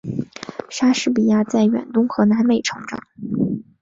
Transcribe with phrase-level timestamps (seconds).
[0.67, 2.99] 莎士比亚在远东和南美成长。